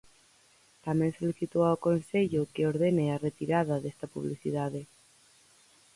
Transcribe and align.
Tamén 0.85 1.11
solicitou 1.19 1.61
ao 1.67 1.81
Concello 1.87 2.41
que 2.53 2.67
ordene 2.71 3.05
a 3.09 3.21
retirada 3.27 3.75
desta 3.83 4.11
publicidade. 4.13 4.81